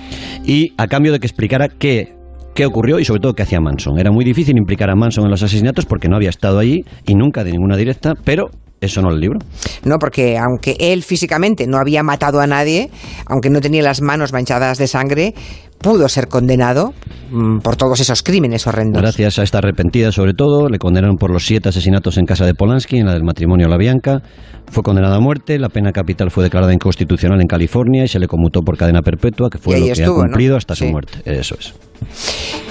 Y 0.45 0.73
a 0.77 0.87
cambio 0.87 1.13
de 1.13 1.21
que 1.21 1.27
explicara 1.27 1.69
qué 1.69 2.17
qué 2.55 2.67
ocurrió 2.67 2.99
y 2.99 3.05
sobre 3.05 3.21
todo 3.21 3.35
qué 3.35 3.43
hacía 3.43 3.61
Manson. 3.61 3.99
Era 3.99 4.11
muy 4.11 4.25
difícil 4.25 4.57
implicar 4.59 4.91
a 4.91 4.97
Manson 4.97 5.25
en 5.25 5.31
los 5.31 5.43
asesinatos 5.43 5.87
porque 5.87 6.09
no 6.09 6.17
había 6.17 6.31
estado 6.31 6.59
allí 6.59 6.85
y 7.07 7.15
nunca 7.15 7.45
de 7.45 7.53
ninguna 7.53 7.77
directa, 7.77 8.15
pero 8.25 8.51
¿Eso 8.81 9.03
no 9.03 9.11
el 9.11 9.21
libro? 9.21 9.39
No, 9.85 9.99
porque 9.99 10.39
aunque 10.39 10.77
él 10.79 11.03
físicamente 11.03 11.67
no 11.67 11.79
había 11.79 12.03
matado 12.03 12.41
a 12.41 12.47
nadie, 12.47 12.91
aunque 13.27 13.51
no 13.51 13.61
tenía 13.61 13.83
las 13.83 14.01
manos 14.01 14.33
manchadas 14.33 14.79
de 14.79 14.87
sangre, 14.87 15.35
pudo 15.79 16.09
ser 16.09 16.29
condenado 16.29 16.95
mm, 17.31 17.59
por 17.59 17.77
todos 17.77 18.01
esos 18.01 18.23
crímenes 18.23 18.67
horrendos. 18.67 19.03
Gracias 19.03 19.39
a 19.39 19.43
esta 19.43 19.59
arrepentida, 19.59 20.13
sobre 20.13 20.33
todo, 20.33 20.69
le 20.69 20.79
condenaron 20.79 21.17
por 21.17 21.31
los 21.31 21.45
siete 21.45 21.69
asesinatos 21.69 22.17
en 22.17 22.25
casa 22.25 22.47
de 22.47 22.55
Polanski, 22.55 22.99
en 22.99 23.07
la 23.07 23.13
del 23.13 23.25
matrimonio 23.25 23.69
La 23.69 23.77
Bianca. 23.77 24.23
Fue 24.71 24.83
condenado 24.83 25.15
a 25.15 25.21
muerte, 25.21 25.59
la 25.59 25.69
pena 25.69 25.93
capital 25.93 26.31
fue 26.31 26.45
declarada 26.45 26.73
inconstitucional 26.73 27.41
en 27.41 27.49
California 27.49 28.05
y 28.05 28.09
se 28.09 28.19
le 28.19 28.29
conmutó 28.29 28.63
por 28.63 28.79
cadena 28.79 29.03
perpetua, 29.03 29.51
que 29.51 29.59
fue 29.59 29.79
lo 29.79 29.95
que 29.95 30.05
ha 30.05 30.07
cumplido 30.07 30.57
hasta 30.57 30.75
su 30.75 30.87
muerte. 30.87 31.19
Eso 31.25 31.57
es. 31.59 31.75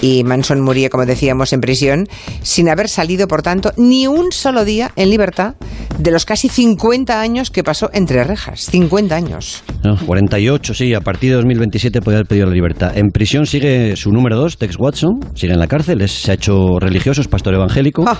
Y 0.01 0.23
Manson 0.23 0.61
murió, 0.61 0.89
como 0.89 1.05
decíamos, 1.05 1.51
en 1.53 1.59
prisión, 1.59 2.07
sin 2.41 2.69
haber 2.69 2.87
salido, 2.87 3.27
por 3.27 3.41
tanto, 3.41 3.71
ni 3.77 4.07
un 4.07 4.31
solo 4.31 4.63
día 4.65 4.91
en 4.95 5.09
libertad 5.09 5.55
de 5.97 6.11
los 6.11 6.25
casi 6.25 6.47
50 6.47 7.19
años 7.19 7.51
que 7.51 7.63
pasó 7.63 7.89
entre 7.93 8.23
rejas. 8.23 8.61
50 8.61 9.15
años. 9.15 9.63
48, 10.05 10.73
sí, 10.73 10.93
a 10.93 11.01
partir 11.01 11.31
de 11.31 11.35
2027 11.37 12.01
podría 12.01 12.19
haber 12.19 12.27
pedido 12.27 12.45
la 12.47 12.53
libertad. 12.53 12.97
En 12.97 13.09
prisión 13.09 13.45
sigue 13.45 13.95
su 13.95 14.11
número 14.11 14.37
2, 14.37 14.57
Tex 14.57 14.75
Watson, 14.79 15.19
sigue 15.35 15.53
en 15.53 15.59
la 15.59 15.67
cárcel, 15.67 16.07
se 16.07 16.31
ha 16.31 16.33
hecho 16.35 16.79
religioso, 16.79 17.21
es 17.21 17.27
pastor 17.27 17.53
evangélico. 17.55 18.05
Ah. 18.07 18.17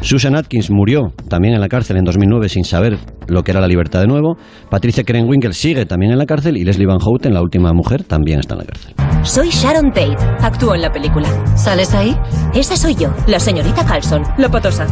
Susan 0.00 0.34
Atkins 0.34 0.70
murió 0.70 1.12
también 1.28 1.54
en 1.54 1.60
la 1.60 1.68
cárcel 1.68 1.96
en 1.98 2.04
2009 2.04 2.48
sin 2.48 2.64
saber 2.64 2.98
lo 3.28 3.42
que 3.42 3.52
era 3.52 3.60
la 3.60 3.68
libertad 3.68 4.00
de 4.00 4.06
nuevo. 4.06 4.36
Patricia 4.70 5.04
Krenwinkel 5.04 5.54
sigue 5.54 5.86
también 5.86 6.12
en 6.12 6.18
la 6.18 6.26
cárcel 6.26 6.56
y 6.56 6.64
Leslie 6.64 6.86
Van 6.86 6.98
Houten, 6.98 7.34
la 7.34 7.42
última 7.42 7.72
mujer, 7.72 8.04
también 8.04 8.40
está 8.40 8.54
en 8.54 8.58
la 8.60 8.66
cárcel. 8.66 9.09
Soy 9.22 9.50
Sharon 9.50 9.92
Tate, 9.92 10.16
actúo 10.40 10.74
en 10.74 10.82
la 10.82 10.90
película. 10.92 11.28
¿Sales 11.56 11.94
ahí? 11.94 12.16
Esa 12.54 12.76
soy 12.76 12.94
yo, 12.94 13.12
la 13.26 13.38
señorita 13.38 13.84
Carlson, 13.84 14.22
la 14.38 14.48
patosa. 14.48 14.86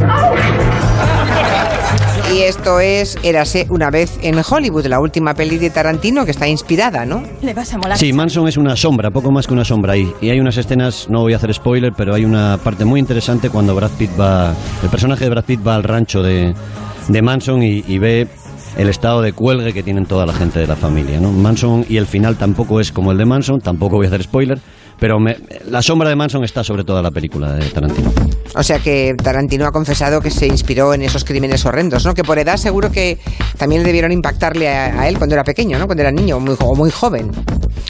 Y 2.33 2.41
esto 2.43 2.79
es 2.79 3.17
Érase 3.23 3.65
una 3.69 3.89
vez 3.89 4.19
en 4.21 4.39
Hollywood, 4.47 4.85
la 4.85 4.99
última 4.99 5.33
peli 5.33 5.57
de 5.57 5.71
Tarantino 5.71 6.25
que 6.25 6.31
está 6.31 6.47
inspirada, 6.47 7.05
¿no? 7.05 7.23
Le 7.41 7.53
vas 7.53 7.73
a 7.73 7.79
molar. 7.79 7.97
Sí, 7.97 8.13
Manson 8.13 8.47
es 8.47 8.55
una 8.57 8.75
sombra, 8.75 9.09
poco 9.09 9.31
más 9.31 9.47
que 9.47 9.53
una 9.53 9.65
sombra 9.65 9.93
ahí. 9.93 10.13
Y 10.21 10.29
hay 10.29 10.39
unas 10.39 10.57
escenas, 10.57 11.09
no 11.09 11.21
voy 11.21 11.33
a 11.33 11.37
hacer 11.37 11.53
spoiler, 11.53 11.91
pero 11.97 12.13
hay 12.13 12.23
una 12.23 12.59
parte 12.63 12.85
muy 12.85 12.99
interesante 12.99 13.49
cuando 13.49 13.73
Brad 13.75 13.91
Pitt 13.97 14.11
va. 14.19 14.53
El 14.83 14.89
personaje 14.89 15.23
de 15.23 15.29
Brad 15.31 15.43
Pitt 15.43 15.67
va 15.67 15.75
al 15.75 15.83
rancho 15.83 16.21
de, 16.21 16.53
de 17.07 17.21
Manson 17.21 17.63
y, 17.63 17.83
y 17.87 17.97
ve 17.97 18.27
el 18.79 18.87
estado 18.87 19.21
de 19.21 19.33
cuelgue 19.33 19.73
que 19.73 19.83
tienen 19.83 20.05
toda 20.05 20.25
la 20.25 20.33
gente 20.33 20.59
de 20.59 20.65
la 20.65 20.77
familia. 20.77 21.19
¿no? 21.19 21.33
Manson 21.33 21.85
y 21.89 21.97
el 21.97 22.05
final 22.05 22.37
tampoco 22.37 22.79
es 22.79 22.93
como 22.93 23.11
el 23.11 23.17
de 23.17 23.25
Manson, 23.25 23.59
tampoco 23.59 23.97
voy 23.97 24.05
a 24.05 24.09
hacer 24.09 24.23
spoiler, 24.23 24.57
pero 24.97 25.17
la 25.69 25.81
sombra 25.81 26.07
de 26.07 26.15
Manson 26.15 26.45
está 26.45 26.63
sobre 26.63 26.85
toda 26.85 27.01
la 27.01 27.11
película 27.11 27.53
de 27.53 27.69
Tarantino. 27.69 28.09
O 28.55 28.63
sea 28.63 28.79
que 28.79 29.15
Tarantino 29.21 29.65
ha 29.65 29.71
confesado 29.71 30.21
que 30.21 30.31
se 30.31 30.47
inspiró 30.47 30.93
en 30.93 31.01
esos 31.01 31.25
crímenes 31.25 31.65
horrendos, 31.65 32.05
¿no? 32.05 32.13
Que 32.13 32.23
por 32.23 32.39
edad 32.39 32.55
seguro 32.55 32.89
que 32.89 33.17
también 33.57 33.83
debieron 33.83 34.13
impactarle 34.13 34.69
a, 34.69 35.09
él 35.09 35.17
cuando 35.17 35.35
era 35.35 35.43
pequeño, 35.43 35.77
¿no? 35.77 35.85
Cuando 35.85 36.01
era 36.01 36.11
niño 36.11 36.37
o 36.37 36.39
muy, 36.39 36.55
muy 36.75 36.89
joven. 36.89 37.31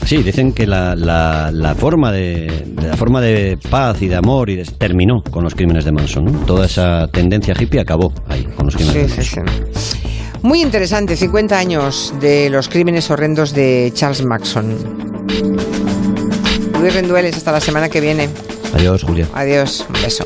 Sí, 0.06 0.24
dicen 0.24 0.54
que 0.54 0.66
la, 0.66 0.96
la, 0.96 1.76
forma 1.76 2.12
de, 2.12 2.66
la 2.82 2.98
forma 2.98 3.22
de 3.22 3.58
paz 3.70 4.02
y 4.02 4.08
de 4.08 4.16
amor 4.16 4.50
y 4.50 4.64
terminó 4.64 5.22
con 5.30 5.44
los 5.44 5.54
crímenes 5.54 5.86
de 5.86 5.92
Manson. 5.92 6.26
¿no? 6.26 6.32
Toda 6.46 6.66
esa 6.66 7.08
tendencia 7.08 7.54
hippie 7.60 7.80
acabó 7.80 8.12
ahí 8.28 8.44
con 8.56 8.66
los 8.66 8.76
crímenes 8.76 9.16
de 9.16 9.44
Manson. 9.44 10.09
Muy 10.42 10.62
interesante, 10.62 11.16
50 11.16 11.58
años 11.58 12.14
de 12.20 12.50
los 12.50 12.70
crímenes 12.70 13.10
horrendos 13.12 13.54
de 13.54 13.92
Charles 13.94 14.24
Maxon. 14.24 14.78
Luis 16.80 16.94
Rendueles, 16.94 17.36
hasta 17.36 17.52
la 17.52 17.60
semana 17.60 17.90
que 17.90 18.00
viene. 18.00 18.30
Adiós, 18.74 19.04
Julia. 19.04 19.28
Adiós, 19.34 19.86
un 19.88 20.02
beso. 20.02 20.24